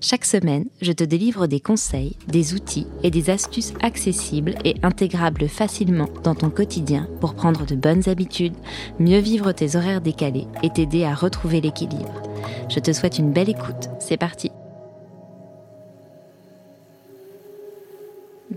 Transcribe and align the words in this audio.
Chaque 0.00 0.24
semaine, 0.24 0.66
je 0.80 0.92
te 0.92 1.04
délivre 1.04 1.46
des 1.46 1.60
conseils, 1.60 2.16
des 2.28 2.54
outils 2.54 2.86
et 3.02 3.10
des 3.10 3.30
astuces 3.30 3.74
accessibles 3.82 4.54
et 4.64 4.76
intégrables 4.82 5.48
facilement 5.48 6.08
dans 6.24 6.34
ton 6.34 6.50
quotidien 6.50 7.08
pour 7.20 7.34
prendre 7.34 7.66
de 7.66 7.74
bonnes 7.74 8.08
habitudes, 8.08 8.56
mieux 8.98 9.18
vivre 9.18 9.52
tes 9.52 9.76
horaires 9.76 10.00
décalés 10.00 10.46
et 10.62 10.70
t'aider 10.70 11.04
à 11.04 11.14
retrouver 11.14 11.60
l'équilibre. 11.60 12.22
Je 12.68 12.80
te 12.80 12.92
souhaite 12.92 13.18
une 13.18 13.32
belle 13.32 13.50
écoute. 13.50 13.90
C'est 13.98 14.16
parti. 14.16 14.50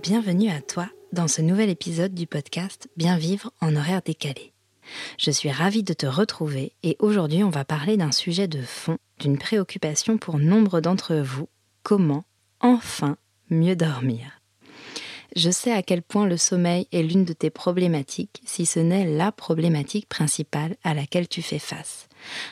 Bienvenue 0.01 0.49
à 0.49 0.61
toi 0.61 0.87
dans 1.11 1.27
ce 1.27 1.41
nouvel 1.41 1.69
épisode 1.69 2.13
du 2.13 2.27
podcast 2.27 2.87
Bien 2.97 3.17
vivre 3.17 3.51
en 3.61 3.75
horaire 3.75 4.01
décalé. 4.03 4.52
Je 5.17 5.31
suis 5.31 5.51
ravie 5.51 5.83
de 5.83 5.93
te 5.93 6.05
retrouver 6.05 6.73
et 6.83 6.95
aujourd'hui 6.99 7.43
on 7.43 7.49
va 7.49 7.65
parler 7.65 7.97
d'un 7.97 8.11
sujet 8.11 8.47
de 8.47 8.61
fond, 8.61 8.97
d'une 9.19 9.37
préoccupation 9.37 10.17
pour 10.17 10.39
nombre 10.39 10.81
d'entre 10.81 11.15
vous, 11.15 11.49
comment 11.83 12.25
enfin 12.59 13.17
mieux 13.49 13.75
dormir? 13.75 14.42
Je 15.35 15.49
sais 15.49 15.71
à 15.71 15.81
quel 15.81 16.03
point 16.03 16.27
le 16.27 16.37
sommeil 16.37 16.87
est 16.91 17.01
l'une 17.01 17.25
de 17.25 17.33
tes 17.33 17.49
problématiques, 17.49 18.41
si 18.45 18.67
ce 18.67 18.79
n'est 18.79 19.05
la 19.05 19.31
problématique 19.31 20.07
principale 20.07 20.75
à 20.83 20.93
laquelle 20.93 21.27
tu 21.27 21.41
fais 21.41 21.59
face. 21.59 22.07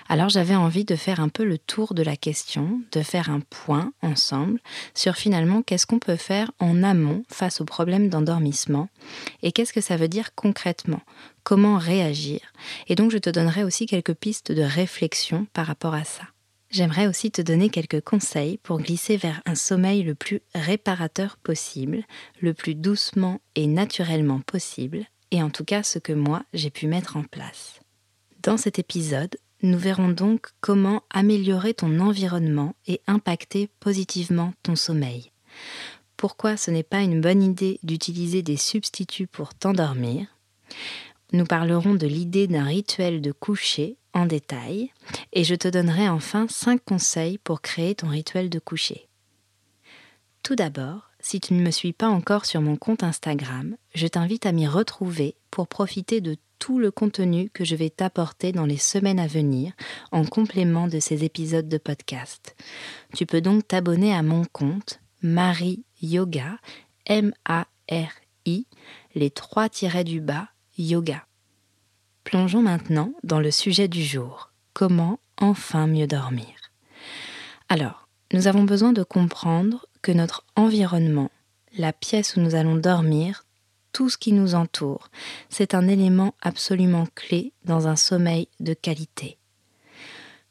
Alors 0.09 0.29
j'avais 0.29 0.55
envie 0.55 0.83
de 0.83 0.95
faire 0.95 1.19
un 1.19 1.29
peu 1.29 1.43
le 1.43 1.57
tour 1.57 1.93
de 1.93 2.01
la 2.01 2.15
question, 2.15 2.81
de 2.91 3.01
faire 3.01 3.29
un 3.29 3.39
point 3.39 3.93
ensemble 4.01 4.59
sur 4.95 5.15
finalement 5.15 5.61
qu'est-ce 5.61 5.85
qu'on 5.85 5.99
peut 5.99 6.15
faire 6.15 6.51
en 6.59 6.81
amont 6.81 7.23
face 7.29 7.61
aux 7.61 7.65
problèmes 7.65 8.09
d'endormissement 8.09 8.89
et 9.43 9.51
qu'est-ce 9.51 9.73
que 9.73 9.81
ça 9.81 9.95
veut 9.95 10.07
dire 10.07 10.33
concrètement, 10.35 11.01
comment 11.43 11.77
réagir. 11.77 12.39
Et 12.87 12.95
donc 12.95 13.11
je 13.11 13.19
te 13.19 13.29
donnerai 13.29 13.63
aussi 13.63 13.85
quelques 13.85 14.15
pistes 14.15 14.51
de 14.51 14.63
réflexion 14.63 15.45
par 15.53 15.67
rapport 15.67 15.93
à 15.93 16.03
ça. 16.03 16.23
J'aimerais 16.71 17.07
aussi 17.07 17.31
te 17.31 17.41
donner 17.41 17.69
quelques 17.69 18.01
conseils 18.01 18.57
pour 18.57 18.79
glisser 18.79 19.17
vers 19.17 19.41
un 19.45 19.55
sommeil 19.55 20.03
le 20.03 20.15
plus 20.15 20.39
réparateur 20.55 21.35
possible, 21.35 22.03
le 22.39 22.53
plus 22.53 22.75
doucement 22.75 23.41
et 23.55 23.67
naturellement 23.67 24.39
possible, 24.39 25.05
et 25.31 25.43
en 25.43 25.49
tout 25.49 25.65
cas 25.65 25.83
ce 25.83 25.99
que 25.99 26.13
moi 26.13 26.43
j'ai 26.53 26.69
pu 26.69 26.87
mettre 26.87 27.17
en 27.17 27.23
place. 27.23 27.81
Dans 28.41 28.55
cet 28.55 28.79
épisode, 28.79 29.35
nous 29.63 29.77
verrons 29.77 30.09
donc 30.09 30.47
comment 30.61 31.03
améliorer 31.09 31.73
ton 31.73 31.99
environnement 31.99 32.73
et 32.87 33.01
impacter 33.05 33.69
positivement 33.81 34.53
ton 34.63 34.77
sommeil. 34.77 35.31
Pourquoi 36.15 36.55
ce 36.55 36.71
n'est 36.71 36.83
pas 36.83 37.01
une 37.01 37.19
bonne 37.19 37.43
idée 37.43 37.79
d'utiliser 37.83 38.43
des 38.43 38.57
substituts 38.57 39.27
pour 39.27 39.53
t'endormir? 39.53 40.27
Nous 41.33 41.45
parlerons 41.45 41.95
de 41.95 42.07
l'idée 42.07 42.47
d'un 42.47 42.65
rituel 42.65 43.21
de 43.21 43.31
coucher 43.31 43.97
en 44.13 44.25
détail 44.25 44.91
et 45.31 45.43
je 45.43 45.55
te 45.55 45.67
donnerai 45.67 46.09
enfin 46.09 46.45
5 46.49 46.83
conseils 46.83 47.37
pour 47.37 47.61
créer 47.61 47.95
ton 47.95 48.07
rituel 48.07 48.49
de 48.49 48.59
coucher. 48.59 49.07
Tout 50.43 50.55
d'abord, 50.55 51.11
si 51.21 51.39
tu 51.39 51.53
ne 51.53 51.61
me 51.61 51.71
suis 51.71 51.93
pas 51.93 52.09
encore 52.09 52.45
sur 52.45 52.61
mon 52.61 52.75
compte 52.75 53.03
Instagram, 53.03 53.77
je 53.93 54.07
t'invite 54.07 54.45
à 54.45 54.51
m'y 54.51 54.67
retrouver 54.67 55.35
pour 55.51 55.67
profiter 55.67 56.19
de 56.19 56.35
tout 56.59 56.79
le 56.79 56.91
contenu 56.91 57.49
que 57.49 57.63
je 57.63 57.75
vais 57.75 57.89
t'apporter 57.89 58.51
dans 58.51 58.65
les 58.65 58.77
semaines 58.77 59.19
à 59.19 59.27
venir 59.27 59.73
en 60.11 60.25
complément 60.25 60.87
de 60.87 60.99
ces 60.99 61.23
épisodes 61.23 61.69
de 61.69 61.77
podcast. 61.77 62.55
Tu 63.15 63.25
peux 63.25 63.41
donc 63.41 63.67
t'abonner 63.67 64.13
à 64.13 64.21
mon 64.21 64.43
compte 64.45 64.99
Marie 65.21 65.85
Yoga, 66.01 66.57
M-A-R-I, 67.05 68.67
les 69.15 69.31
trois 69.31 69.69
tirets 69.69 70.03
du 70.03 70.21
bas, 70.21 70.49
yoga. 70.81 71.25
Plongeons 72.23 72.61
maintenant 72.61 73.13
dans 73.23 73.39
le 73.39 73.51
sujet 73.51 73.87
du 73.87 74.03
jour. 74.03 74.51
Comment 74.73 75.19
enfin 75.37 75.87
mieux 75.87 76.07
dormir? 76.07 76.47
Alors, 77.69 78.07
nous 78.33 78.47
avons 78.47 78.63
besoin 78.63 78.93
de 78.93 79.03
comprendre 79.03 79.85
que 80.01 80.11
notre 80.11 80.45
environnement, 80.55 81.31
la 81.77 81.93
pièce 81.93 82.35
où 82.35 82.39
nous 82.39 82.55
allons 82.55 82.75
dormir, 82.75 83.45
tout 83.93 84.09
ce 84.09 84.17
qui 84.17 84.31
nous 84.31 84.55
entoure, 84.55 85.09
c'est 85.49 85.73
un 85.73 85.87
élément 85.87 86.33
absolument 86.41 87.07
clé 87.15 87.53
dans 87.65 87.87
un 87.87 87.95
sommeil 87.95 88.47
de 88.59 88.73
qualité. 88.73 89.37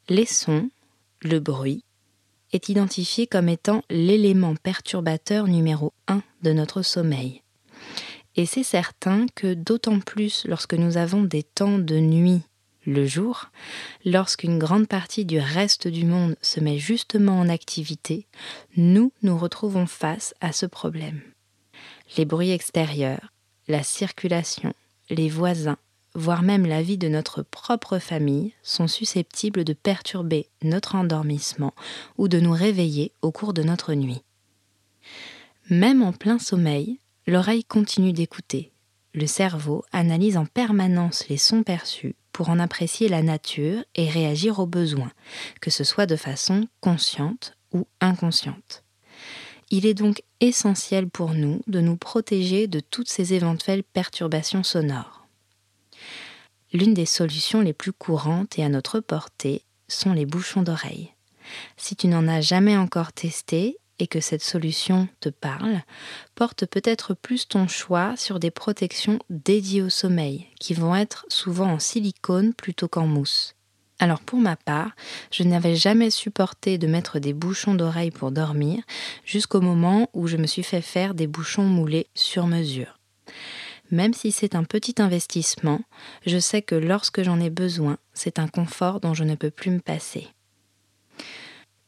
Les 0.09 0.25
sons, 0.25 0.69
le 1.21 1.39
bruit, 1.39 1.83
est 2.51 2.69
identifié 2.69 3.27
comme 3.27 3.49
étant 3.49 3.83
l'élément 3.89 4.55
perturbateur 4.55 5.47
numéro 5.47 5.93
un 6.07 6.21
de 6.43 6.53
notre 6.53 6.81
sommeil. 6.81 7.41
Et 8.35 8.45
c'est 8.45 8.63
certain 8.63 9.25
que 9.35 9.53
d'autant 9.53 9.99
plus 9.99 10.45
lorsque 10.45 10.73
nous 10.73 10.97
avons 10.97 11.23
des 11.23 11.43
temps 11.43 11.77
de 11.77 11.99
nuit 11.99 12.41
le 12.85 13.05
jour, 13.05 13.51
lorsqu'une 14.05 14.57
grande 14.57 14.87
partie 14.87 15.25
du 15.25 15.39
reste 15.39 15.87
du 15.87 16.05
monde 16.05 16.35
se 16.41 16.59
met 16.59 16.79
justement 16.79 17.39
en 17.39 17.49
activité, 17.49 18.25
nous 18.75 19.11
nous 19.21 19.37
retrouvons 19.37 19.85
face 19.85 20.33
à 20.41 20.51
ce 20.51 20.65
problème. 20.65 21.21
Les 22.17 22.25
bruits 22.25 22.51
extérieurs, 22.51 23.31
la 23.67 23.83
circulation, 23.83 24.73
les 25.09 25.29
voisins, 25.29 25.77
voire 26.15 26.41
même 26.41 26.65
la 26.65 26.81
vie 26.81 26.97
de 26.97 27.07
notre 27.07 27.43
propre 27.43 27.99
famille 27.99 28.53
sont 28.63 28.87
susceptibles 28.87 29.63
de 29.63 29.73
perturber 29.73 30.47
notre 30.63 30.95
endormissement 30.95 31.73
ou 32.17 32.27
de 32.27 32.39
nous 32.39 32.51
réveiller 32.51 33.11
au 33.21 33.31
cours 33.31 33.53
de 33.53 33.63
notre 33.63 33.93
nuit. 33.93 34.23
Même 35.69 36.01
en 36.01 36.11
plein 36.11 36.39
sommeil, 36.39 36.99
L'oreille 37.31 37.63
continue 37.63 38.11
d'écouter. 38.11 38.73
Le 39.13 39.25
cerveau 39.25 39.85
analyse 39.93 40.35
en 40.35 40.45
permanence 40.45 41.29
les 41.29 41.37
sons 41.37 41.63
perçus 41.63 42.13
pour 42.33 42.49
en 42.49 42.59
apprécier 42.59 43.07
la 43.07 43.23
nature 43.23 43.85
et 43.95 44.09
réagir 44.09 44.59
aux 44.59 44.65
besoins, 44.65 45.13
que 45.61 45.71
ce 45.71 45.85
soit 45.85 46.07
de 46.07 46.17
façon 46.17 46.67
consciente 46.81 47.55
ou 47.73 47.87
inconsciente. 48.01 48.83
Il 49.69 49.85
est 49.85 49.93
donc 49.93 50.23
essentiel 50.41 51.09
pour 51.09 51.33
nous 51.33 51.61
de 51.67 51.79
nous 51.79 51.95
protéger 51.95 52.67
de 52.67 52.81
toutes 52.81 53.07
ces 53.07 53.33
éventuelles 53.33 53.85
perturbations 53.85 54.63
sonores. 54.63 55.25
L'une 56.73 56.93
des 56.93 57.05
solutions 57.05 57.61
les 57.61 57.71
plus 57.71 57.93
courantes 57.93 58.59
et 58.59 58.65
à 58.65 58.67
notre 58.67 58.99
portée 58.99 59.63
sont 59.87 60.11
les 60.11 60.25
bouchons 60.25 60.63
d'oreille. 60.63 61.13
Si 61.77 61.95
tu 61.95 62.07
n'en 62.07 62.27
as 62.27 62.41
jamais 62.41 62.75
encore 62.75 63.13
testé, 63.13 63.77
et 64.01 64.07
que 64.07 64.19
cette 64.19 64.43
solution 64.43 65.07
te 65.19 65.29
parle, 65.29 65.83
porte 66.33 66.65
peut-être 66.65 67.13
plus 67.13 67.47
ton 67.47 67.67
choix 67.67 68.17
sur 68.17 68.39
des 68.39 68.49
protections 68.49 69.19
dédiées 69.29 69.83
au 69.83 69.89
sommeil, 69.89 70.47
qui 70.59 70.73
vont 70.73 70.95
être 70.95 71.23
souvent 71.29 71.71
en 71.71 71.77
silicone 71.77 72.55
plutôt 72.55 72.87
qu'en 72.87 73.05
mousse. 73.05 73.53
Alors 73.99 74.21
pour 74.21 74.39
ma 74.39 74.55
part, 74.55 74.95
je 75.29 75.43
n'avais 75.43 75.75
jamais 75.75 76.09
supporté 76.09 76.79
de 76.79 76.87
mettre 76.87 77.19
des 77.19 77.33
bouchons 77.33 77.75
d'oreille 77.75 78.09
pour 78.09 78.31
dormir 78.31 78.81
jusqu'au 79.23 79.61
moment 79.61 80.09
où 80.13 80.25
je 80.25 80.37
me 80.37 80.47
suis 80.47 80.63
fait 80.63 80.81
faire 80.81 81.13
des 81.13 81.27
bouchons 81.27 81.65
moulés 81.65 82.07
sur 82.15 82.47
mesure. 82.47 82.97
Même 83.91 84.15
si 84.15 84.31
c'est 84.31 84.55
un 84.55 84.63
petit 84.63 84.95
investissement, 84.97 85.81
je 86.25 86.39
sais 86.39 86.63
que 86.63 86.73
lorsque 86.73 87.21
j'en 87.21 87.39
ai 87.39 87.51
besoin, 87.51 87.99
c'est 88.13 88.39
un 88.39 88.47
confort 88.47 88.99
dont 88.99 89.13
je 89.13 89.25
ne 89.25 89.35
peux 89.35 89.51
plus 89.51 89.69
me 89.69 89.79
passer. 89.79 90.27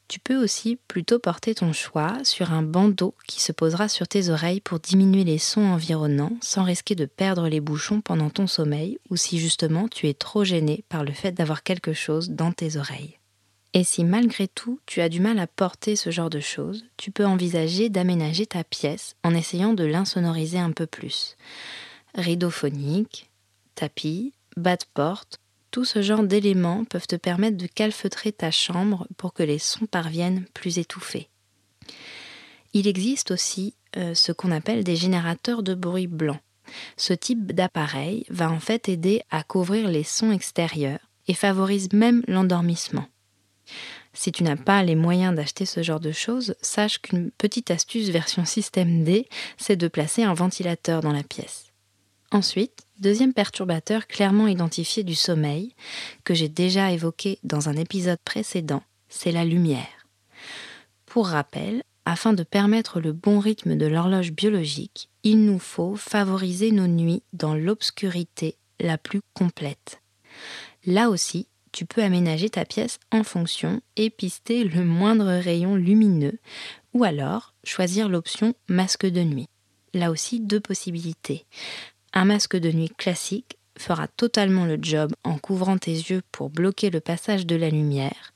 Tu 0.06 0.20
peux 0.20 0.36
aussi 0.36 0.76
plutôt 0.88 1.18
porter 1.18 1.54
ton 1.54 1.72
choix 1.72 2.18
sur 2.24 2.52
un 2.52 2.62
bandeau 2.62 3.14
qui 3.26 3.40
se 3.40 3.52
posera 3.52 3.88
sur 3.88 4.06
tes 4.06 4.28
oreilles 4.28 4.60
pour 4.60 4.78
diminuer 4.78 5.24
les 5.24 5.38
sons 5.38 5.64
environnants 5.64 6.36
sans 6.42 6.62
risquer 6.62 6.94
de 6.94 7.06
perdre 7.06 7.48
les 7.48 7.60
bouchons 7.60 8.00
pendant 8.00 8.30
ton 8.30 8.46
sommeil 8.46 8.98
ou 9.10 9.16
si 9.16 9.38
justement 9.38 9.88
tu 9.88 10.08
es 10.08 10.14
trop 10.14 10.44
gêné 10.44 10.84
par 10.88 11.04
le 11.04 11.12
fait 11.12 11.32
d'avoir 11.32 11.62
quelque 11.62 11.94
chose 11.94 12.30
dans 12.30 12.52
tes 12.52 12.76
oreilles. 12.76 13.18
Et 13.72 13.82
si 13.82 14.04
malgré 14.04 14.46
tout 14.46 14.78
tu 14.86 15.00
as 15.00 15.08
du 15.08 15.20
mal 15.20 15.38
à 15.38 15.46
porter 15.46 15.96
ce 15.96 16.10
genre 16.10 16.30
de 16.30 16.38
choses, 16.38 16.84
tu 16.96 17.10
peux 17.10 17.26
envisager 17.26 17.88
d'aménager 17.88 18.46
ta 18.46 18.62
pièce 18.62 19.16
en 19.24 19.34
essayant 19.34 19.72
de 19.72 19.84
l'insonoriser 19.84 20.58
un 20.58 20.70
peu 20.70 20.86
plus. 20.86 21.36
Rideau 22.14 22.50
phonique, 22.50 23.30
tapis, 23.74 24.32
bas 24.56 24.76
de 24.76 24.84
porte 24.92 25.40
tout 25.74 25.84
ce 25.84 26.02
genre 26.02 26.22
d'éléments 26.22 26.84
peuvent 26.84 27.08
te 27.08 27.16
permettre 27.16 27.56
de 27.56 27.66
calfeutrer 27.66 28.30
ta 28.30 28.52
chambre 28.52 29.08
pour 29.16 29.34
que 29.34 29.42
les 29.42 29.58
sons 29.58 29.86
parviennent 29.86 30.44
plus 30.54 30.78
étouffés. 30.78 31.28
Il 32.74 32.86
existe 32.86 33.32
aussi 33.32 33.74
euh, 33.96 34.14
ce 34.14 34.30
qu'on 34.30 34.52
appelle 34.52 34.84
des 34.84 34.94
générateurs 34.94 35.64
de 35.64 35.74
bruit 35.74 36.06
blanc. 36.06 36.38
Ce 36.96 37.12
type 37.12 37.50
d'appareil 37.50 38.24
va 38.30 38.52
en 38.52 38.60
fait 38.60 38.88
aider 38.88 39.22
à 39.32 39.42
couvrir 39.42 39.88
les 39.88 40.04
sons 40.04 40.30
extérieurs 40.30 41.00
et 41.26 41.34
favorise 41.34 41.92
même 41.92 42.22
l'endormissement. 42.28 43.08
Si 44.12 44.30
tu 44.30 44.44
n'as 44.44 44.54
pas 44.54 44.84
les 44.84 44.94
moyens 44.94 45.34
d'acheter 45.34 45.66
ce 45.66 45.82
genre 45.82 45.98
de 45.98 46.12
choses, 46.12 46.54
sache 46.62 46.98
qu'une 46.98 47.32
petite 47.32 47.72
astuce 47.72 48.10
version 48.10 48.44
système 48.44 49.02
D, 49.02 49.26
c'est 49.56 49.74
de 49.74 49.88
placer 49.88 50.22
un 50.22 50.34
ventilateur 50.34 51.00
dans 51.00 51.12
la 51.12 51.24
pièce. 51.24 51.72
Ensuite, 52.30 52.83
Deuxième 53.00 53.34
perturbateur 53.34 54.06
clairement 54.06 54.46
identifié 54.46 55.02
du 55.02 55.16
sommeil, 55.16 55.74
que 56.22 56.32
j'ai 56.32 56.48
déjà 56.48 56.92
évoqué 56.92 57.38
dans 57.42 57.68
un 57.68 57.76
épisode 57.76 58.20
précédent, 58.24 58.82
c'est 59.08 59.32
la 59.32 59.44
lumière. 59.44 60.06
Pour 61.04 61.26
rappel, 61.26 61.82
afin 62.04 62.34
de 62.34 62.44
permettre 62.44 63.00
le 63.00 63.12
bon 63.12 63.40
rythme 63.40 63.76
de 63.76 63.86
l'horloge 63.86 64.32
biologique, 64.32 65.08
il 65.24 65.44
nous 65.44 65.58
faut 65.58 65.96
favoriser 65.96 66.70
nos 66.70 66.86
nuits 66.86 67.22
dans 67.32 67.54
l'obscurité 67.54 68.58
la 68.78 68.96
plus 68.96 69.20
complète. 69.32 70.00
Là 70.86 71.10
aussi, 71.10 71.48
tu 71.72 71.86
peux 71.86 72.02
aménager 72.02 72.50
ta 72.50 72.64
pièce 72.64 73.00
en 73.10 73.24
fonction 73.24 73.80
et 73.96 74.10
pister 74.10 74.62
le 74.62 74.84
moindre 74.84 75.40
rayon 75.40 75.74
lumineux, 75.74 76.38
ou 76.92 77.02
alors 77.02 77.54
choisir 77.64 78.08
l'option 78.08 78.54
masque 78.68 79.06
de 79.06 79.22
nuit. 79.22 79.48
Là 79.94 80.10
aussi, 80.10 80.40
deux 80.40 80.60
possibilités. 80.60 81.46
Un 82.14 82.24
masque 82.24 82.56
de 82.56 82.70
nuit 82.70 82.92
classique 82.96 83.58
fera 83.76 84.06
totalement 84.06 84.66
le 84.66 84.78
job 84.80 85.12
en 85.24 85.36
couvrant 85.36 85.78
tes 85.78 85.92
yeux 85.92 86.22
pour 86.30 86.48
bloquer 86.48 86.90
le 86.90 87.00
passage 87.00 87.44
de 87.44 87.56
la 87.56 87.70
lumière, 87.70 88.32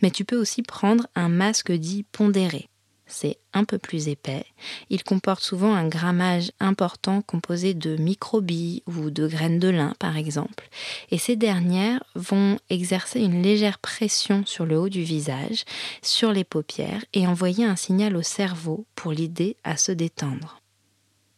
mais 0.00 0.10
tu 0.10 0.24
peux 0.24 0.38
aussi 0.38 0.62
prendre 0.62 1.06
un 1.14 1.28
masque 1.28 1.70
dit 1.70 2.04
pondéré. 2.12 2.70
C'est 3.06 3.38
un 3.52 3.64
peu 3.64 3.76
plus 3.76 4.08
épais. 4.08 4.44
Il 4.88 5.02
comporte 5.02 5.42
souvent 5.42 5.74
un 5.74 5.88
grammage 5.88 6.52
important 6.60 7.22
composé 7.22 7.74
de 7.74 7.96
microbilles 7.96 8.84
ou 8.86 9.10
de 9.10 9.26
graines 9.26 9.58
de 9.58 9.68
lin, 9.68 9.94
par 9.98 10.16
exemple. 10.16 10.68
Et 11.10 11.18
ces 11.18 11.34
dernières 11.34 12.02
vont 12.14 12.58
exercer 12.70 13.20
une 13.20 13.42
légère 13.42 13.80
pression 13.80 14.46
sur 14.46 14.64
le 14.64 14.78
haut 14.78 14.88
du 14.88 15.02
visage, 15.02 15.64
sur 16.02 16.32
les 16.32 16.44
paupières, 16.44 17.04
et 17.12 17.26
envoyer 17.26 17.64
un 17.64 17.76
signal 17.76 18.16
au 18.16 18.22
cerveau 18.22 18.86
pour 18.94 19.12
l'aider 19.12 19.56
à 19.64 19.76
se 19.76 19.90
détendre 19.90 20.59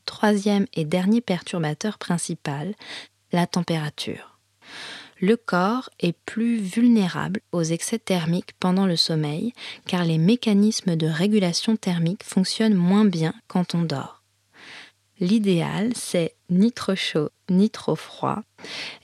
troisième 0.05 0.67
et 0.75 0.85
dernier 0.85 1.21
perturbateur 1.21 1.99
principal, 1.99 2.75
la 3.33 3.47
température. 3.47 4.39
Le 5.21 5.37
corps 5.37 5.89
est 6.01 6.17
plus 6.27 6.59
vulnérable 6.59 7.41
aux 7.53 7.63
excès 7.63 8.01
thermiques 8.01 8.55
pendant 8.59 8.87
le 8.87 8.97
sommeil 8.97 9.53
car 9.87 10.05
les 10.05 10.19
mécanismes 10.19 10.97
de 10.97 11.07
régulation 11.07 11.77
thermique 11.77 12.25
fonctionnent 12.25 12.75
moins 12.75 13.05
bien 13.05 13.33
quand 13.47 13.77
on 13.77 13.83
dort. 13.83 14.23
L'idéal, 15.21 15.93
c'est 15.95 16.35
ni 16.51 16.73
trop 16.73 16.97
chaud 16.97 17.31
ni 17.49 17.71
trop 17.71 17.95
froid. 17.95 18.43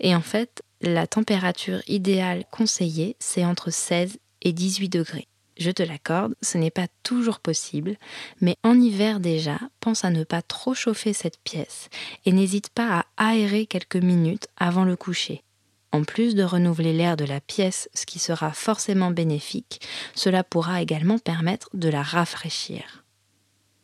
Et 0.01 0.15
en 0.15 0.21
fait, 0.21 0.63
la 0.81 1.07
température 1.07 1.81
idéale 1.87 2.45
conseillée, 2.51 3.17
c'est 3.21 3.45
entre 3.45 3.71
16 3.71 4.19
et 4.43 4.53
18 4.53 4.89
degrés. 4.89 5.29
Je 5.59 5.73
te 5.73 5.83
l'accorde, 5.83 6.37
ce 6.41 6.57
n'est 6.57 6.71
pas 6.71 6.87
toujours 7.03 7.41
possible, 7.41 7.97
mais 8.41 8.57
en 8.63 8.81
hiver 8.81 9.19
déjà, 9.19 9.59
pense 9.81 10.05
à 10.05 10.11
ne 10.11 10.23
pas 10.23 10.41
trop 10.41 10.73
chauffer 10.73 11.13
cette 11.13 11.39
pièce 11.39 11.89
et 12.25 12.33
n'hésite 12.33 12.71
pas 12.71 13.05
à 13.17 13.31
aérer 13.31 13.67
quelques 13.67 13.97
minutes 13.97 14.47
avant 14.57 14.85
le 14.85 14.95
coucher. 14.95 15.43
En 15.91 16.05
plus 16.05 16.37
de 16.37 16.45
renouveler 16.45 16.93
l'air 16.93 17.17
de 17.17 17.25
la 17.25 17.41
pièce, 17.41 17.89
ce 17.93 18.07
qui 18.07 18.21
sera 18.21 18.53
forcément 18.53 19.11
bénéfique, 19.11 19.81
cela 20.15 20.45
pourra 20.45 20.81
également 20.81 21.19
permettre 21.19 21.71
de 21.75 21.89
la 21.89 22.03
rafraîchir. 22.03 23.05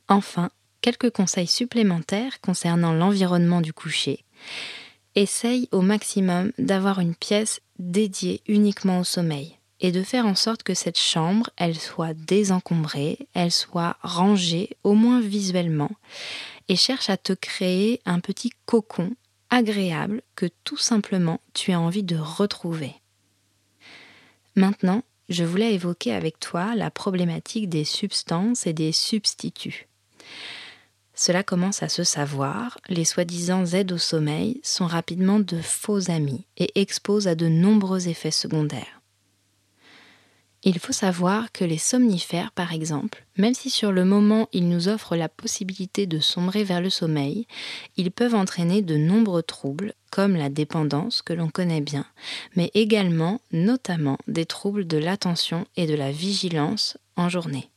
Enfin, 0.08 0.50
quelques 0.80 1.10
conseils 1.10 1.46
supplémentaires 1.48 2.40
concernant 2.40 2.92
l'environnement 2.92 3.62
du 3.62 3.72
coucher. 3.72 4.24
Essaye 5.16 5.68
au 5.72 5.80
maximum 5.80 6.52
d'avoir 6.58 7.00
une 7.00 7.14
pièce 7.14 7.60
dédiée 7.78 8.42
uniquement 8.46 9.00
au 9.00 9.04
sommeil 9.04 9.58
et 9.84 9.92
de 9.92 10.02
faire 10.02 10.24
en 10.24 10.34
sorte 10.34 10.62
que 10.62 10.72
cette 10.72 10.98
chambre, 10.98 11.50
elle 11.58 11.78
soit 11.78 12.14
désencombrée, 12.14 13.28
elle 13.34 13.52
soit 13.52 13.98
rangée, 14.00 14.78
au 14.82 14.94
moins 14.94 15.20
visuellement, 15.20 15.90
et 16.70 16.74
cherche 16.74 17.10
à 17.10 17.18
te 17.18 17.34
créer 17.34 18.00
un 18.06 18.20
petit 18.20 18.50
cocon 18.64 19.14
agréable 19.50 20.22
que 20.36 20.46
tout 20.64 20.78
simplement 20.78 21.38
tu 21.52 21.70
as 21.72 21.78
envie 21.78 22.02
de 22.02 22.16
retrouver. 22.16 22.94
Maintenant, 24.56 25.02
je 25.28 25.44
voulais 25.44 25.74
évoquer 25.74 26.14
avec 26.14 26.40
toi 26.40 26.74
la 26.74 26.90
problématique 26.90 27.68
des 27.68 27.84
substances 27.84 28.66
et 28.66 28.72
des 28.72 28.90
substituts. 28.90 29.86
Cela 31.14 31.42
commence 31.42 31.82
à 31.82 31.90
se 31.90 32.04
savoir, 32.04 32.78
les 32.88 33.04
soi-disant 33.04 33.66
aides 33.66 33.92
au 33.92 33.98
sommeil 33.98 34.62
sont 34.62 34.86
rapidement 34.86 35.40
de 35.40 35.60
faux 35.60 36.10
amis 36.10 36.46
et 36.56 36.80
exposent 36.80 37.28
à 37.28 37.34
de 37.34 37.48
nombreux 37.48 38.08
effets 38.08 38.30
secondaires. 38.30 39.02
Il 40.66 40.78
faut 40.78 40.94
savoir 40.94 41.52
que 41.52 41.62
les 41.62 41.76
somnifères, 41.76 42.50
par 42.50 42.72
exemple, 42.72 43.26
même 43.36 43.52
si 43.52 43.68
sur 43.68 43.92
le 43.92 44.06
moment 44.06 44.48
ils 44.52 44.66
nous 44.66 44.88
offrent 44.88 45.14
la 45.14 45.28
possibilité 45.28 46.06
de 46.06 46.20
sombrer 46.20 46.64
vers 46.64 46.80
le 46.80 46.88
sommeil, 46.88 47.46
ils 47.98 48.10
peuvent 48.10 48.34
entraîner 48.34 48.80
de 48.80 48.96
nombreux 48.96 49.42
troubles, 49.42 49.92
comme 50.10 50.36
la 50.36 50.48
dépendance 50.48 51.20
que 51.20 51.34
l'on 51.34 51.50
connaît 51.50 51.82
bien, 51.82 52.06
mais 52.56 52.70
également, 52.72 53.42
notamment, 53.52 54.16
des 54.26 54.46
troubles 54.46 54.86
de 54.86 54.96
l'attention 54.96 55.66
et 55.76 55.86
de 55.86 55.94
la 55.94 56.10
vigilance 56.10 56.96
en 57.16 57.28
journée. 57.28 57.68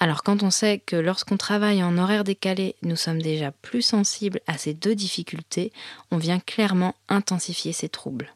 Alors 0.00 0.24
quand 0.24 0.42
on 0.42 0.50
sait 0.50 0.80
que 0.80 0.96
lorsqu'on 0.96 1.36
travaille 1.36 1.84
en 1.84 1.96
horaire 1.96 2.24
décalé, 2.24 2.74
nous 2.82 2.96
sommes 2.96 3.22
déjà 3.22 3.52
plus 3.52 3.82
sensibles 3.82 4.40
à 4.48 4.58
ces 4.58 4.74
deux 4.74 4.96
difficultés, 4.96 5.72
on 6.10 6.16
vient 6.16 6.40
clairement 6.40 6.96
intensifier 7.08 7.72
ces 7.72 7.88
troubles. 7.88 8.34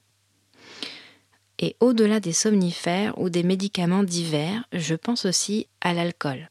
Et 1.58 1.76
au-delà 1.81 2.20
des 2.20 2.32
somnifères 2.32 3.19
ou 3.19 3.31
des 3.31 3.43
médicaments 3.43 4.05
divers, 4.05 4.64
je 4.72 4.94
pense 4.94 5.25
aussi 5.25 5.66
à 5.81 5.93
l'alcool. 5.93 6.50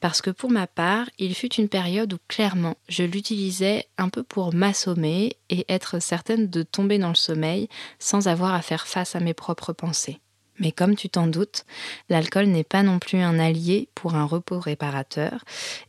Parce 0.00 0.22
que 0.22 0.30
pour 0.30 0.50
ma 0.50 0.66
part, 0.66 1.08
il 1.18 1.34
fut 1.34 1.54
une 1.54 1.68
période 1.68 2.12
où 2.14 2.18
clairement 2.26 2.76
je 2.88 3.02
l'utilisais 3.02 3.86
un 3.98 4.08
peu 4.08 4.22
pour 4.22 4.54
m'assommer 4.54 5.36
et 5.50 5.66
être 5.68 6.00
certaine 6.00 6.48
de 6.48 6.62
tomber 6.62 6.98
dans 6.98 7.10
le 7.10 7.14
sommeil 7.14 7.68
sans 7.98 8.28
avoir 8.28 8.54
à 8.54 8.62
faire 8.62 8.86
face 8.86 9.14
à 9.14 9.20
mes 9.20 9.34
propres 9.34 9.72
pensées. 9.72 10.20
Mais 10.58 10.72
comme 10.72 10.96
tu 10.96 11.08
t'en 11.08 11.28
doutes, 11.28 11.64
l'alcool 12.08 12.46
n'est 12.46 12.64
pas 12.64 12.82
non 12.82 12.98
plus 12.98 13.18
un 13.20 13.38
allié 13.38 13.88
pour 13.94 14.14
un 14.14 14.24
repos 14.24 14.58
réparateur, 14.58 15.44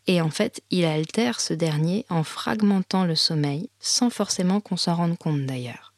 et 0.06 0.21
en 0.21 0.30
fait 0.30 0.62
il 0.69 0.86
altère 0.86 1.39
ce 1.39 1.56
dernier 1.56 2.06
en 2.10 2.24
fragmentant 2.24 3.04
le 3.04 3.16
sommeil, 3.16 3.69
sans 3.80 4.12
forcément 4.12 4.60
qu'on 4.60 4.77
s'en 4.77 4.94
rende 4.94 5.18
compte 5.18 5.44
d'ailleurs. 5.45 5.94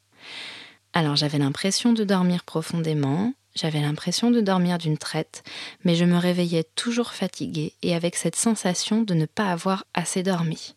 Alors 0.93 1.15
j'avais 1.15 1.37
l'impression 1.37 1.93
de 1.93 2.03
dormir 2.03 2.43
profondément, 2.43 3.33
j'avais 3.55 3.81
l'impression 3.81 4.31
de 4.31 4.41
dormir 4.41 4.77
d'une 4.77 4.97
traite, 4.97 5.43
mais 5.83 5.95
je 5.95 6.05
me 6.05 6.17
réveillais 6.17 6.65
toujours 6.75 7.11
fatiguée 7.13 7.73
et 7.81 7.95
avec 7.95 8.15
cette 8.15 8.35
sensation 8.35 9.01
de 9.01 9.13
ne 9.13 9.25
pas 9.25 9.51
avoir 9.51 9.85
assez 9.93 10.23
dormi. 10.23 10.75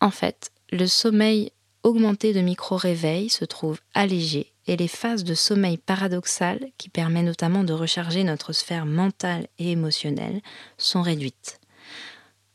En 0.00 0.10
fait, 0.10 0.50
le 0.70 0.86
sommeil 0.86 1.52
augmenté 1.82 2.32
de 2.32 2.40
micro-réveils 2.40 3.30
se 3.30 3.44
trouve 3.44 3.80
allégé 3.94 4.52
et 4.66 4.76
les 4.76 4.88
phases 4.88 5.24
de 5.24 5.34
sommeil 5.34 5.78
paradoxal, 5.78 6.60
qui 6.78 6.88
permet 6.88 7.22
notamment 7.22 7.64
de 7.64 7.72
recharger 7.72 8.22
notre 8.22 8.52
sphère 8.52 8.86
mentale 8.86 9.48
et 9.58 9.72
émotionnelle, 9.72 10.40
sont 10.78 11.02
réduites. 11.02 11.58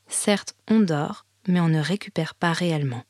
Certes, 0.07 0.55
on 0.69 0.79
dort, 0.79 1.25
mais 1.47 1.59
on 1.59 1.67
ne 1.67 1.81
récupère 1.81 2.35
pas 2.35 2.53
réellement. 2.53 3.03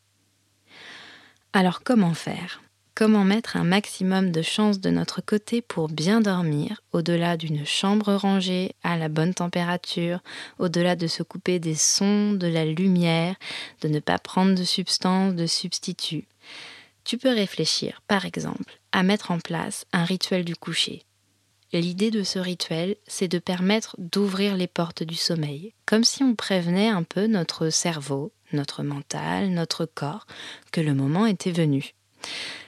Alors 1.53 1.83
comment 1.83 2.13
faire? 2.13 2.61
Comment 2.95 3.25
mettre 3.25 3.57
un 3.57 3.65
maximum 3.65 4.31
de 4.31 4.41
chances 4.41 4.79
de 4.79 4.89
notre 4.89 5.19
côté 5.19 5.61
pour 5.61 5.89
bien 5.89 6.21
dormir, 6.21 6.81
au-delà 6.93 7.35
d'une 7.35 7.65
chambre 7.65 8.13
rangée 8.13 8.71
à 8.83 8.95
la 8.95 9.09
bonne 9.09 9.33
température, 9.33 10.21
au-delà 10.59 10.95
de 10.95 11.07
se 11.07 11.21
couper 11.21 11.59
des 11.59 11.75
sons, 11.75 12.31
de 12.31 12.47
la 12.47 12.63
lumière, 12.63 13.35
de 13.81 13.89
ne 13.89 13.99
pas 13.99 14.17
prendre 14.17 14.55
de 14.55 14.63
substances, 14.63 15.35
de 15.35 15.45
substituts? 15.45 16.25
Tu 17.03 17.17
peux 17.17 17.33
réfléchir, 17.33 18.01
par 18.07 18.23
exemple, 18.23 18.79
à 18.93 19.03
mettre 19.03 19.31
en 19.31 19.39
place 19.39 19.85
un 19.91 20.05
rituel 20.05 20.45
du 20.45 20.55
coucher. 20.55 21.03
L'idée 21.73 22.11
de 22.11 22.23
ce 22.23 22.39
rituel, 22.39 22.95
c'est 23.07 23.27
de 23.27 23.39
permettre 23.39 23.97
d'ouvrir 23.99 24.55
les 24.55 24.67
portes 24.67 25.03
du 25.03 25.15
sommeil, 25.15 25.73
comme 25.85 26.05
si 26.05 26.23
on 26.23 26.33
prévenait 26.33 26.87
un 26.87 27.03
peu 27.03 27.27
notre 27.27 27.69
cerveau, 27.69 28.31
notre 28.53 28.83
mental, 28.83 29.49
notre 29.49 29.85
corps, 29.85 30.27
que 30.71 30.79
le 30.79 30.93
moment 30.93 31.25
était 31.25 31.51
venu. 31.51 31.94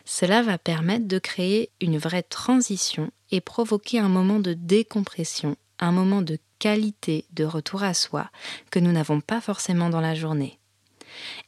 Cela 0.06 0.42
va 0.42 0.58
permettre 0.58 1.08
de 1.08 1.20
créer 1.20 1.70
une 1.82 1.98
vraie 1.98 2.24
transition 2.24 3.12
et 3.32 3.42
provoquer 3.42 4.00
un 4.00 4.10
moment 4.10 4.40
de 4.40 4.54
décompression, 4.54 5.58
un 5.80 5.92
moment 5.92 6.22
de 6.22 6.38
qualité 6.60 7.26
de 7.32 7.44
retour 7.44 7.84
à 7.84 7.94
soi 7.94 8.30
que 8.72 8.80
nous 8.80 8.92
n'avons 8.92 9.22
pas 9.22 9.42
forcément 9.42 9.90
dans 9.90 10.02
la 10.02 10.16
journée. 10.16 10.60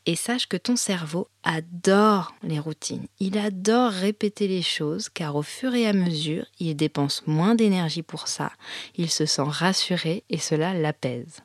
Et 0.06 0.16
sache 0.16 0.48
que 0.48 0.58
ton 0.58 0.76
cerveau 0.76 1.28
adore 1.44 2.34
les 2.44 2.60
routines, 2.60 3.08
il 3.20 3.38
adore 3.38 3.92
répéter 3.92 4.48
les 4.48 4.62
choses 4.62 5.10
car 5.10 5.36
au 5.36 5.44
fur 5.44 5.76
et 5.76 5.88
à 5.88 5.94
mesure, 5.94 6.46
il 6.60 6.76
dépense 6.76 7.24
moins 7.28 7.56
d'énergie 7.56 8.02
pour 8.02 8.28
ça, 8.28 8.52
il 8.96 9.12
se 9.12 9.26
sent 9.26 9.44
rassuré 9.46 10.24
et 10.30 10.38
cela 10.38 10.74
l'apaise. 10.74 11.42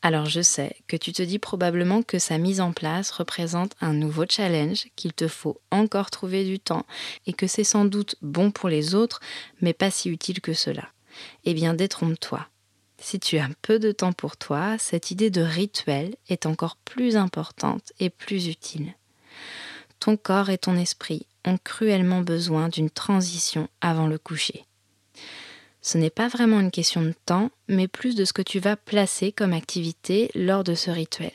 Alors 0.00 0.26
je 0.26 0.40
sais 0.40 0.76
que 0.86 0.96
tu 0.96 1.12
te 1.12 1.22
dis 1.22 1.40
probablement 1.40 2.02
que 2.02 2.20
sa 2.20 2.38
mise 2.38 2.60
en 2.60 2.72
place 2.72 3.10
représente 3.10 3.74
un 3.80 3.92
nouveau 3.92 4.24
challenge, 4.28 4.86
qu'il 4.94 5.12
te 5.12 5.26
faut 5.26 5.60
encore 5.72 6.10
trouver 6.10 6.44
du 6.44 6.60
temps 6.60 6.86
et 7.26 7.32
que 7.32 7.48
c'est 7.48 7.64
sans 7.64 7.84
doute 7.84 8.14
bon 8.22 8.52
pour 8.52 8.68
les 8.68 8.94
autres, 8.94 9.20
mais 9.60 9.72
pas 9.72 9.90
si 9.90 10.08
utile 10.08 10.40
que 10.40 10.54
cela. 10.54 10.88
Eh 11.44 11.52
bien 11.52 11.74
détrompe-toi. 11.74 12.46
Si 13.00 13.18
tu 13.18 13.38
as 13.38 13.48
peu 13.62 13.78
de 13.78 13.92
temps 13.92 14.12
pour 14.12 14.36
toi, 14.36 14.76
cette 14.78 15.10
idée 15.10 15.30
de 15.30 15.42
rituel 15.42 16.16
est 16.28 16.46
encore 16.46 16.76
plus 16.76 17.16
importante 17.16 17.92
et 17.98 18.10
plus 18.10 18.48
utile. 18.48 18.94
ton 19.98 20.16
corps 20.16 20.50
et 20.50 20.58
ton 20.58 20.76
esprit 20.76 21.26
ont 21.44 21.58
cruellement 21.58 22.20
besoin 22.20 22.68
d'une 22.68 22.90
transition 22.90 23.68
avant 23.80 24.06
le 24.06 24.18
coucher. 24.18 24.64
Ce 25.88 25.96
n'est 25.96 26.10
pas 26.10 26.28
vraiment 26.28 26.60
une 26.60 26.70
question 26.70 27.00
de 27.00 27.14
temps, 27.24 27.50
mais 27.66 27.88
plus 27.88 28.14
de 28.14 28.26
ce 28.26 28.34
que 28.34 28.42
tu 28.42 28.58
vas 28.58 28.76
placer 28.76 29.32
comme 29.32 29.54
activité 29.54 30.30
lors 30.34 30.62
de 30.62 30.74
ce 30.74 30.90
rituel. 30.90 31.32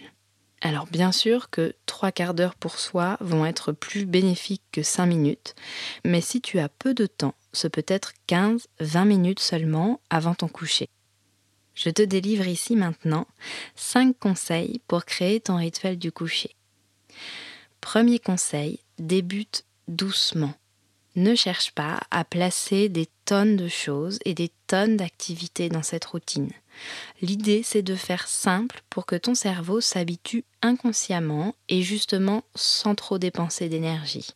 Alors 0.62 0.86
bien 0.86 1.12
sûr 1.12 1.50
que 1.50 1.74
trois 1.88 2.12
quarts 2.12 2.36
d'heure 2.36 2.54
pour 2.54 2.78
soi 2.78 3.18
vont 3.20 3.48
être 3.48 3.72
plus 3.72 4.06
bénéfiques 4.06 4.62
que 4.72 4.84
cinq 4.84 5.08
minutes, 5.08 5.56
mais 6.06 6.22
si 6.22 6.40
tu 6.40 6.60
as 6.60 6.70
peu 6.70 6.94
de 6.94 7.08
temps, 7.08 7.34
ce 7.52 7.68
peut 7.68 7.86
être 7.88 8.14
15-20 8.30 9.06
minutes 9.06 9.40
seulement 9.40 10.00
avant 10.12 10.36
ton 10.36 10.50
coucher. 10.50 10.88
Je 11.74 11.90
te 11.90 12.04
délivre 12.04 12.48
ici 12.48 12.76
maintenant 12.76 13.26
5 13.76 14.16
conseils 14.20 14.82
pour 14.88 15.06
créer 15.06 15.40
ton 15.40 15.56
rituel 15.56 15.98
du 15.98 16.12
coucher. 16.12 16.56
Premier 17.82 18.20
conseil, 18.20 18.82
débute 19.00 19.66
doucement. 19.88 20.54
Ne 21.16 21.36
cherche 21.36 21.72
pas 21.72 22.00
à 22.10 22.24
placer 22.24 22.90
des 22.90 23.08
tonnes 23.26 23.56
de 23.56 23.68
choses 23.68 24.18
et 24.26 24.34
des 24.34 24.52
tonnes 24.68 24.98
d'activités 24.98 25.70
dans 25.70 25.84
cette 25.84 26.06
routine. 26.06 26.52
L'idée, 27.22 27.62
c'est 27.64 27.84
de 27.84 27.96
faire 27.96 28.28
simple 28.28 28.82
pour 28.90 29.06
que 29.06 29.16
ton 29.16 29.36
cerveau 29.36 29.80
s'habitue 29.80 30.44
inconsciemment 30.64 31.56
et 31.70 31.84
justement 31.84 32.44
sans 32.56 32.96
trop 32.96 33.20
dépenser 33.20 33.70
d'énergie. 33.70 34.28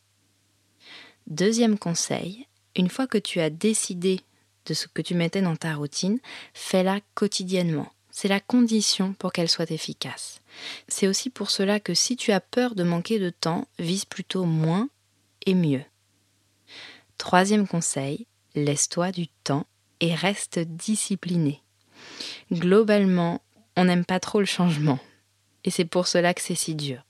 Deuxième 1.25 1.79
conseil, 1.79 2.47
une 2.75 2.89
fois 2.89 3.07
que 3.07 3.17
tu 3.17 3.39
as 3.39 3.49
décidé 3.49 4.21
de 4.67 4.73
ce 4.73 4.87
que 4.87 5.01
tu 5.01 5.15
mettais 5.15 5.41
dans 5.41 5.55
ta 5.55 5.73
routine, 5.73 6.19
fais-la 6.53 6.99
quotidiennement. 7.15 7.91
C'est 8.11 8.27
la 8.27 8.39
condition 8.39 9.13
pour 9.13 9.33
qu'elle 9.33 9.49
soit 9.49 9.71
efficace. 9.71 10.41
C'est 10.87 11.07
aussi 11.07 11.29
pour 11.29 11.49
cela 11.49 11.79
que 11.79 11.93
si 11.93 12.15
tu 12.15 12.31
as 12.31 12.39
peur 12.39 12.75
de 12.75 12.83
manquer 12.83 13.19
de 13.19 13.29
temps, 13.29 13.67
vise 13.79 14.05
plutôt 14.05 14.45
moins 14.45 14.89
et 15.45 15.53
mieux. 15.53 15.83
Troisième 17.17 17.67
conseil, 17.67 18.27
laisse-toi 18.55 19.11
du 19.11 19.27
temps 19.27 19.65
et 19.99 20.13
reste 20.13 20.59
discipliné. 20.59 21.61
Globalement, 22.51 23.41
on 23.75 23.85
n'aime 23.85 24.05
pas 24.05 24.19
trop 24.19 24.39
le 24.39 24.45
changement. 24.45 24.99
Et 25.63 25.71
c'est 25.71 25.85
pour 25.85 26.07
cela 26.07 26.33
que 26.33 26.41
c'est 26.41 26.55
si 26.55 26.75
dur. 26.75 27.03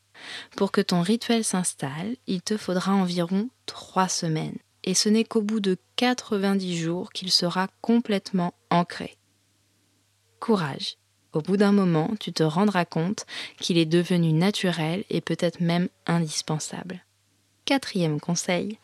Pour 0.55 0.71
que 0.71 0.81
ton 0.81 1.01
rituel 1.01 1.43
s'installe, 1.43 2.15
il 2.25 2.41
te 2.41 2.57
faudra 2.57 2.93
environ 2.93 3.49
trois 3.65 4.07
semaines. 4.07 4.57
Et 4.83 4.93
ce 4.93 5.09
n'est 5.09 5.25
qu'au 5.25 5.41
bout 5.41 5.59
de 5.59 5.77
90 5.97 6.77
jours 6.77 7.11
qu'il 7.11 7.31
sera 7.31 7.67
complètement 7.81 8.53
ancré. 8.69 9.17
Courage. 10.39 10.97
Au 11.33 11.41
bout 11.41 11.57
d'un 11.57 11.73
moment, 11.73 12.11
tu 12.19 12.31
te 12.31 12.43
rendras 12.43 12.85
compte 12.85 13.25
qu'il 13.59 13.77
est 13.77 13.85
devenu 13.85 14.31
naturel 14.33 15.03
et 15.09 15.21
peut-être 15.21 15.59
même 15.59 15.89
indispensable. 16.05 17.03
Quatrième 17.67 18.21
conseil, 18.21 18.79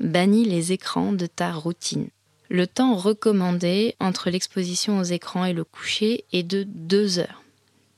bannis 0.00 0.46
les 0.46 0.72
écrans 0.72 1.12
de 1.12 1.26
ta 1.26 1.52
routine. 1.52 2.08
Le 2.48 2.66
temps 2.66 2.96
recommandé 2.96 3.94
entre 4.00 4.30
l'exposition 4.30 4.98
aux 4.98 5.02
écrans 5.02 5.44
et 5.44 5.52
le 5.52 5.64
coucher 5.64 6.24
est 6.32 6.42
de 6.42 6.62
deux 6.62 7.18
heures. 7.18 7.42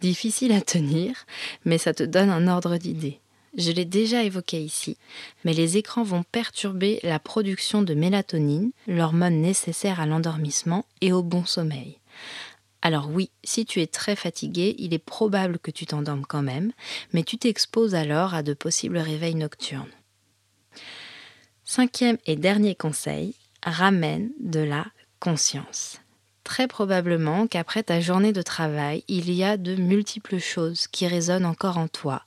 Difficile 0.01 0.51
à 0.51 0.61
tenir, 0.61 1.25
mais 1.65 1.79
ça 1.79 1.95
te 1.95 2.03
donne 2.03 2.31
un 2.31 2.49
ordre 2.49 2.79
d'idée. 2.79 3.21
Je 3.57 3.71
l'ai 3.71 3.85
déjà 3.85 4.25
évoqué 4.25 4.61
ici, 4.61 4.97
mais 5.45 5.53
les 5.53 5.77
écrans 5.77 6.03
vont 6.03 6.25
perturber 6.25 6.99
la 7.05 7.21
production 7.21 7.83
de 7.83 7.95
mélatonine, 7.95 8.73
l'hormone 8.89 9.41
nécessaire 9.41 10.01
à 10.01 10.07
l'endormissement 10.07 10.85
et 11.01 11.13
au 11.13 11.23
bon 11.23 11.45
sommeil. 11.45 12.01
Alors 12.83 13.09
oui, 13.09 13.31
si 13.45 13.67
tu 13.67 13.81
es 13.81 13.87
très 13.87 14.17
fatigué, 14.17 14.75
il 14.79 14.95
est 14.95 14.99
probable 14.99 15.61
que 15.61 15.71
tu 15.71 15.87
t'endormes 15.87 16.27
quand 16.27 16.43
même, 16.43 16.73
mais 17.13 17.23
tu 17.23 17.39
t'exposes 17.39 17.95
alors 17.95 18.35
à 18.35 18.43
de 18.43 18.53
possibles 18.53 18.99
réveils 18.99 19.37
nocturnes. 19.37 19.87
Cinquième 21.67 22.19
et 22.27 22.37
dernier 22.37 22.75
conseil, 22.75 23.35
ramène 23.65 24.31
de 24.39 24.61
la 24.61 24.85
conscience. 25.19 25.99
Très 26.45 26.69
probablement 26.69 27.47
qu'après 27.47 27.83
ta 27.83 28.01
journée 28.01 28.35
de 28.35 28.43
travail, 28.43 29.03
il 29.09 29.33
y 29.33 29.43
a 29.43 29.57
de 29.57 29.75
multiples 29.75 30.39
choses 30.39 30.87
qui 30.87 31.07
résonnent 31.07 31.47
encore 31.47 31.79
en 31.79 31.89
toi, 31.89 32.23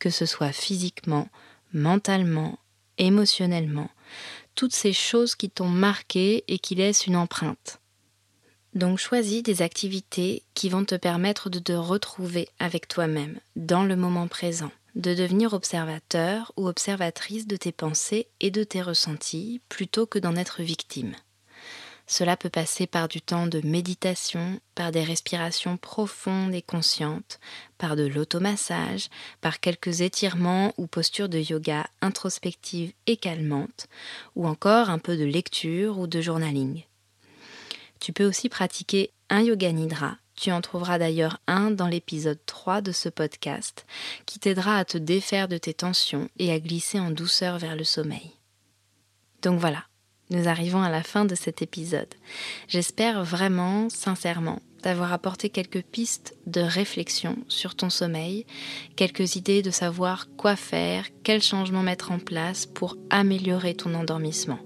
que 0.00 0.10
ce 0.10 0.26
soit 0.26 0.50
physiquement, 0.50 1.28
mentalement, 1.72 2.58
émotionnellement, 2.98 3.90
toutes 4.56 4.74
ces 4.74 4.92
choses 4.92 5.36
qui 5.36 5.50
t'ont 5.50 5.68
marqué 5.68 6.42
et 6.48 6.58
qui 6.58 6.74
laissent 6.74 7.06
une 7.06 7.16
empreinte. 7.16 7.78
Donc 8.74 8.98
choisis 8.98 9.44
des 9.44 9.62
activités 9.62 10.42
qui 10.54 10.68
vont 10.68 10.84
te 10.84 10.96
permettre 10.96 11.48
de 11.48 11.60
te 11.60 11.72
retrouver 11.72 12.48
avec 12.58 12.88
toi-même, 12.88 13.38
dans 13.54 13.84
le 13.84 13.94
moment 13.94 14.26
présent 14.26 14.72
de 14.94 15.14
devenir 15.14 15.52
observateur 15.52 16.52
ou 16.56 16.66
observatrice 16.66 17.46
de 17.46 17.56
tes 17.56 17.72
pensées 17.72 18.28
et 18.40 18.50
de 18.50 18.64
tes 18.64 18.82
ressentis 18.82 19.60
plutôt 19.68 20.06
que 20.06 20.18
d'en 20.18 20.36
être 20.36 20.62
victime. 20.62 21.14
Cela 22.06 22.36
peut 22.36 22.50
passer 22.50 22.88
par 22.88 23.06
du 23.06 23.20
temps 23.20 23.46
de 23.46 23.64
méditation, 23.64 24.58
par 24.74 24.90
des 24.90 25.04
respirations 25.04 25.76
profondes 25.76 26.52
et 26.52 26.60
conscientes, 26.60 27.38
par 27.78 27.94
de 27.94 28.04
l'automassage, 28.04 29.08
par 29.40 29.60
quelques 29.60 30.00
étirements 30.00 30.74
ou 30.76 30.88
postures 30.88 31.28
de 31.28 31.38
yoga 31.38 31.86
introspectives 32.02 32.92
et 33.06 33.16
calmantes, 33.16 33.86
ou 34.34 34.48
encore 34.48 34.90
un 34.90 34.98
peu 34.98 35.16
de 35.16 35.24
lecture 35.24 36.00
ou 36.00 36.08
de 36.08 36.20
journaling. 36.20 36.82
Tu 38.00 38.12
peux 38.12 38.24
aussi 38.24 38.48
pratiquer 38.48 39.12
un 39.28 39.42
yoga 39.42 39.70
nidra 39.70 40.16
tu 40.40 40.50
en 40.52 40.62
trouveras 40.62 40.98
d'ailleurs 40.98 41.38
un 41.46 41.70
dans 41.70 41.86
l'épisode 41.86 42.38
3 42.46 42.80
de 42.80 42.92
ce 42.92 43.10
podcast 43.10 43.84
qui 44.24 44.38
t'aidera 44.38 44.78
à 44.78 44.86
te 44.86 44.96
défaire 44.96 45.48
de 45.48 45.58
tes 45.58 45.74
tensions 45.74 46.30
et 46.38 46.50
à 46.50 46.58
glisser 46.58 46.98
en 46.98 47.10
douceur 47.10 47.58
vers 47.58 47.76
le 47.76 47.84
sommeil. 47.84 48.32
Donc 49.42 49.60
voilà, 49.60 49.84
nous 50.30 50.48
arrivons 50.48 50.80
à 50.80 50.88
la 50.88 51.02
fin 51.02 51.26
de 51.26 51.34
cet 51.34 51.60
épisode. 51.60 52.08
J'espère 52.68 53.22
vraiment, 53.22 53.90
sincèrement, 53.90 54.62
d'avoir 54.82 55.12
apporté 55.12 55.50
quelques 55.50 55.82
pistes 55.82 56.34
de 56.46 56.62
réflexion 56.62 57.36
sur 57.48 57.74
ton 57.74 57.90
sommeil, 57.90 58.46
quelques 58.96 59.36
idées 59.36 59.60
de 59.60 59.70
savoir 59.70 60.26
quoi 60.38 60.56
faire, 60.56 61.04
quels 61.22 61.42
changements 61.42 61.82
mettre 61.82 62.12
en 62.12 62.18
place 62.18 62.64
pour 62.64 62.96
améliorer 63.10 63.74
ton 63.74 63.92
endormissement. 63.92 64.58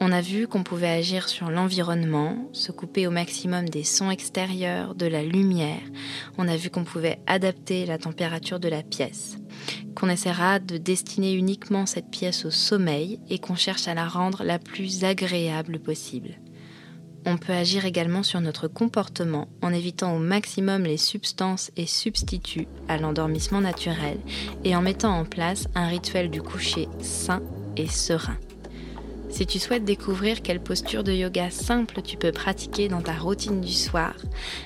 On 0.00 0.12
a 0.12 0.20
vu 0.20 0.46
qu'on 0.46 0.62
pouvait 0.62 0.88
agir 0.88 1.28
sur 1.28 1.50
l'environnement, 1.50 2.48
se 2.52 2.70
couper 2.70 3.08
au 3.08 3.10
maximum 3.10 3.68
des 3.68 3.82
sons 3.82 4.10
extérieurs, 4.10 4.94
de 4.94 5.06
la 5.06 5.24
lumière. 5.24 5.82
On 6.38 6.46
a 6.46 6.56
vu 6.56 6.70
qu'on 6.70 6.84
pouvait 6.84 7.18
adapter 7.26 7.84
la 7.84 7.98
température 7.98 8.60
de 8.60 8.68
la 8.68 8.84
pièce, 8.84 9.38
qu'on 9.96 10.08
essaiera 10.08 10.60
de 10.60 10.76
destiner 10.76 11.32
uniquement 11.32 11.84
cette 11.84 12.10
pièce 12.10 12.44
au 12.44 12.52
sommeil 12.52 13.18
et 13.28 13.40
qu'on 13.40 13.56
cherche 13.56 13.88
à 13.88 13.94
la 13.94 14.06
rendre 14.06 14.44
la 14.44 14.60
plus 14.60 15.02
agréable 15.02 15.80
possible. 15.80 16.38
On 17.26 17.36
peut 17.36 17.52
agir 17.52 17.84
également 17.84 18.22
sur 18.22 18.40
notre 18.40 18.68
comportement 18.68 19.48
en 19.62 19.72
évitant 19.72 20.14
au 20.14 20.20
maximum 20.20 20.84
les 20.84 20.96
substances 20.96 21.72
et 21.76 21.86
substituts 21.86 22.68
à 22.86 22.98
l'endormissement 22.98 23.60
naturel 23.60 24.20
et 24.62 24.76
en 24.76 24.80
mettant 24.80 25.18
en 25.18 25.24
place 25.24 25.66
un 25.74 25.88
rituel 25.88 26.30
du 26.30 26.40
coucher 26.40 26.88
sain 27.00 27.42
et 27.76 27.88
serein. 27.88 28.38
Si 29.30 29.46
tu 29.46 29.58
souhaites 29.58 29.84
découvrir 29.84 30.42
quelle 30.42 30.60
posture 30.60 31.04
de 31.04 31.12
yoga 31.12 31.50
simple 31.50 32.02
tu 32.02 32.16
peux 32.16 32.32
pratiquer 32.32 32.88
dans 32.88 33.02
ta 33.02 33.12
routine 33.12 33.60
du 33.60 33.72
soir, 33.72 34.14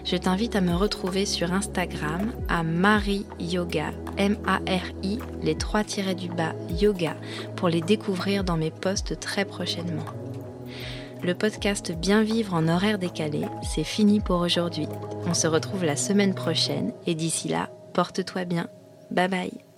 je 0.04 0.16
t'invite 0.16 0.56
à 0.56 0.60
me 0.60 0.74
retrouver 0.74 1.26
sur 1.26 1.52
Instagram 1.52 2.32
à 2.48 2.62
Marie 2.62 3.26
Yoga, 3.40 3.90
M-A-R-I, 4.16 5.18
les 5.42 5.56
trois 5.56 5.84
tirets 5.84 6.14
du 6.14 6.28
bas 6.28 6.54
yoga, 6.80 7.16
pour 7.56 7.68
les 7.68 7.80
découvrir 7.80 8.44
dans 8.44 8.56
mes 8.56 8.70
posts 8.70 9.18
très 9.18 9.44
prochainement. 9.44 10.06
Le 11.22 11.34
podcast 11.34 11.92
Bien 11.92 12.22
vivre 12.22 12.54
en 12.54 12.66
horaire 12.68 12.98
décalé, 12.98 13.42
c'est 13.62 13.84
fini 13.84 14.20
pour 14.20 14.40
aujourd'hui. 14.40 14.88
On 15.26 15.34
se 15.34 15.46
retrouve 15.46 15.84
la 15.84 15.96
semaine 15.96 16.34
prochaine 16.34 16.92
et 17.06 17.14
d'ici 17.14 17.48
là, 17.48 17.68
porte-toi 17.94 18.44
bien. 18.44 18.68
Bye 19.10 19.28
bye. 19.28 19.71